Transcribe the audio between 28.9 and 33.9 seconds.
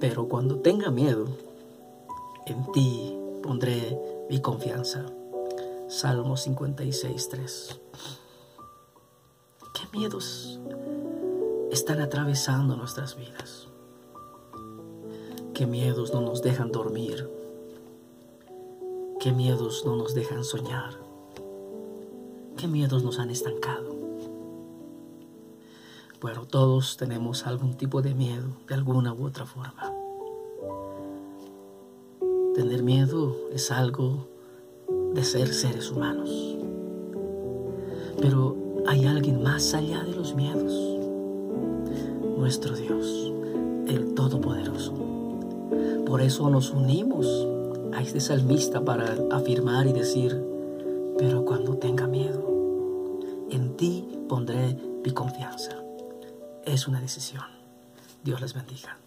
u otra forma. Tener miedo es